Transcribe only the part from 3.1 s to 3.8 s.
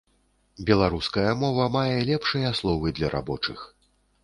рабочых.